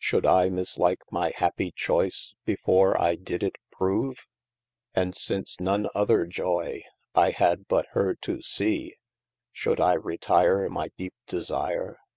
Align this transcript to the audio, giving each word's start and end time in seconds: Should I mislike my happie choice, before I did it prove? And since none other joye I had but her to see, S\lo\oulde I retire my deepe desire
Should 0.00 0.26
I 0.26 0.48
mislike 0.48 1.02
my 1.12 1.30
happie 1.36 1.70
choice, 1.72 2.34
before 2.44 3.00
I 3.00 3.14
did 3.14 3.44
it 3.44 3.54
prove? 3.70 4.26
And 4.92 5.16
since 5.16 5.60
none 5.60 5.86
other 5.94 6.26
joye 6.26 6.82
I 7.14 7.30
had 7.30 7.68
but 7.68 7.86
her 7.92 8.16
to 8.22 8.42
see, 8.42 8.96
S\lo\oulde 9.56 9.78
I 9.80 9.92
retire 9.94 10.68
my 10.68 10.88
deepe 10.96 11.14
desire 11.28 11.98